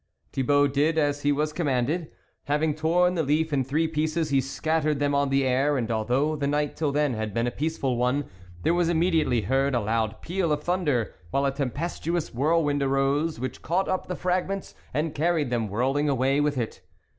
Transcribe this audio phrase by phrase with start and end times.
[0.33, 2.09] Thibault did as he was commanded.
[2.45, 6.35] Having torn the leaf in three pieces, he scattered them on the air, and although
[6.35, 8.25] the night till then had been a peaceful one,
[8.63, 13.61] there was immediately heard a loud peal of thunder, while a tempestuous whirlwind arose, which
[13.61, 16.81] caught up the fragments and carried them whirling away with it.